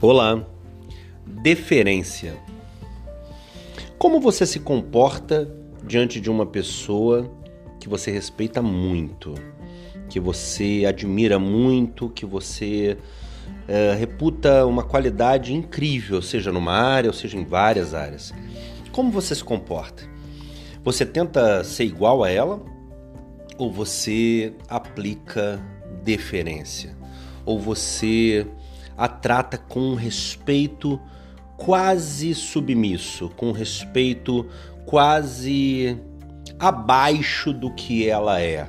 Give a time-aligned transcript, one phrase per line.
[0.00, 0.46] Olá,
[1.26, 2.36] deferência.
[3.98, 5.52] Como você se comporta
[5.84, 7.28] diante de uma pessoa
[7.80, 9.34] que você respeita muito,
[10.08, 12.96] que você admira muito, que você
[13.66, 18.32] é, reputa uma qualidade incrível, seja numa área ou seja em várias áreas?
[18.92, 20.04] Como você se comporta?
[20.84, 22.62] Você tenta ser igual a ela
[23.58, 25.60] ou você aplica
[26.04, 26.96] deferência?
[27.44, 28.46] Ou você
[28.98, 31.00] a trata com respeito
[31.56, 34.44] quase submisso, com respeito
[34.84, 35.96] quase
[36.58, 38.68] abaixo do que ela é.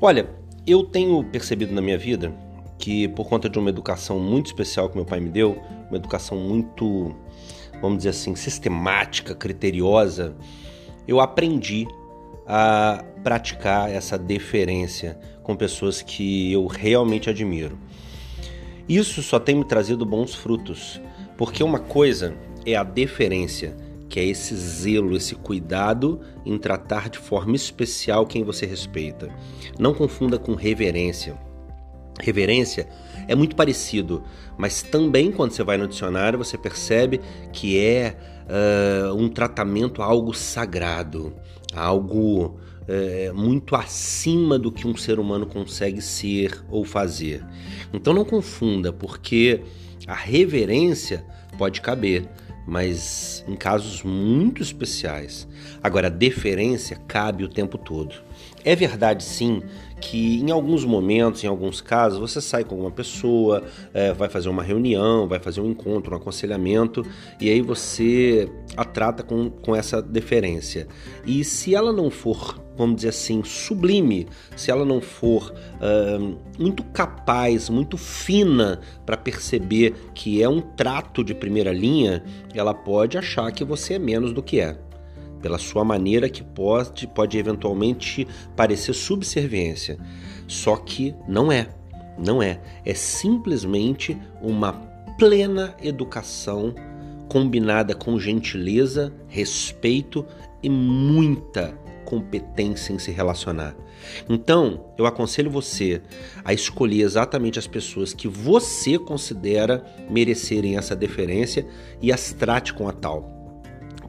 [0.00, 0.28] Olha,
[0.66, 2.34] eu tenho percebido na minha vida
[2.76, 5.56] que por conta de uma educação muito especial que meu pai me deu,
[5.88, 7.14] uma educação muito,
[7.80, 10.34] vamos dizer assim, sistemática, criteriosa,
[11.06, 11.86] eu aprendi
[12.46, 17.78] a praticar essa deferência com pessoas que eu realmente admiro.
[18.88, 21.00] Isso só tem me trazido bons frutos,
[21.36, 22.34] porque uma coisa
[22.66, 23.76] é a deferência,
[24.08, 29.28] que é esse zelo, esse cuidado em tratar de forma especial quem você respeita.
[29.78, 31.36] Não confunda com reverência.
[32.20, 32.88] Reverência
[33.26, 34.22] é muito parecido,
[34.58, 37.20] mas também quando você vai no dicionário você percebe
[37.52, 38.16] que é
[39.08, 41.34] uh, um tratamento a algo sagrado,
[41.74, 47.44] algo é, muito acima do que um ser humano consegue ser ou fazer.
[47.92, 49.62] Então não confunda, porque
[50.06, 51.24] a reverência
[51.56, 52.28] pode caber,
[52.66, 55.48] mas em casos muito especiais.
[55.82, 58.14] Agora, a deferência cabe o tempo todo.
[58.64, 59.60] É verdade, sim,
[60.00, 64.48] que em alguns momentos, em alguns casos, você sai com alguma pessoa, é, vai fazer
[64.48, 67.04] uma reunião, vai fazer um encontro, um aconselhamento,
[67.40, 70.86] e aí você a trata com, com essa deferência.
[71.26, 74.26] E se ela não for vamos dizer assim, sublime,
[74.56, 81.22] se ela não for uh, muito capaz, muito fina para perceber que é um trato
[81.22, 82.22] de primeira linha,
[82.54, 84.76] ela pode achar que você é menos do que é.
[85.40, 89.98] Pela sua maneira que pode, pode eventualmente parecer subserviência.
[90.46, 91.68] Só que não é.
[92.16, 92.60] Não é.
[92.84, 94.72] É simplesmente uma
[95.18, 96.74] plena educação
[97.28, 100.24] combinada com gentileza, respeito
[100.62, 101.74] e muita
[102.04, 103.74] competência em se relacionar.
[104.28, 106.02] Então, eu aconselho você
[106.44, 111.66] a escolher exatamente as pessoas que você considera merecerem essa deferência
[112.00, 113.42] e as trate com a tal.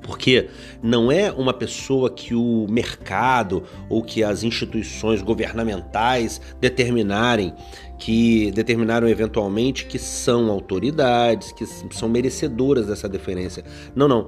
[0.02, 0.50] Porque
[0.81, 7.54] não é uma pessoa que o mercado ou que as instituições governamentais determinarem
[7.98, 13.64] que determinaram eventualmente que são autoridades, que são merecedoras dessa deferência.
[13.96, 14.28] Não, não.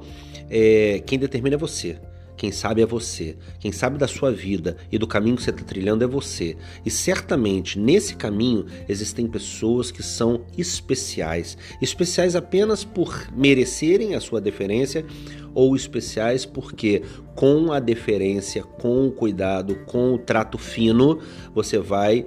[0.50, 2.00] É, quem determina é você.
[2.38, 3.36] Quem sabe é você.
[3.60, 6.58] Quem sabe da sua vida e do caminho que você está trilhando é você.
[6.86, 11.58] E certamente nesse caminho existem pessoas que são especiais.
[11.82, 15.06] Especiais apenas por merecerem a sua deferência
[15.54, 17.02] ou especiais porque
[17.34, 21.20] com a deferência, com o cuidado, com o trato fino,
[21.54, 22.26] você vai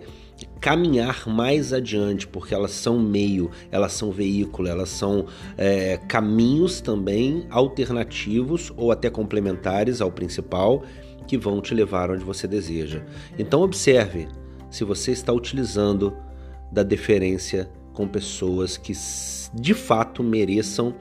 [0.60, 5.26] caminhar mais adiante, porque elas são meio, elas são veículo, elas são
[5.56, 10.82] é, caminhos também alternativos ou até complementares ao principal
[11.26, 13.04] que vão te levar onde você deseja.
[13.38, 14.28] Então observe
[14.70, 16.16] se você está utilizando
[16.72, 18.92] da deferência com pessoas que
[19.54, 20.94] de fato mereçam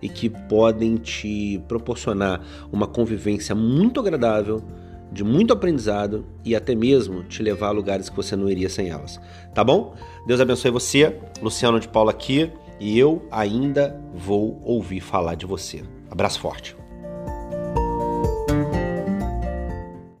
[0.00, 4.62] e que podem te proporcionar uma convivência muito agradável
[5.12, 8.88] de muito aprendizado e até mesmo te levar a lugares que você não iria sem
[8.88, 9.20] elas.
[9.54, 9.94] Tá bom?
[10.26, 12.50] Deus abençoe você, Luciano de Paula aqui,
[12.80, 15.82] e eu ainda vou ouvir falar de você.
[16.10, 16.76] Abraço forte.